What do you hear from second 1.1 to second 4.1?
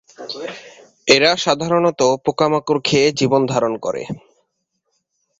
এরা সাধারণত পোকামাকড় খেয়ে জীবন ধারণ করে।